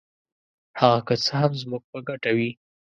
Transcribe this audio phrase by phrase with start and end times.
[0.79, 2.49] هغه که څه هم زموږ په ګټه وي.